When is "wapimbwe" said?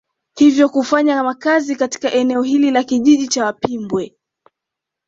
3.45-4.15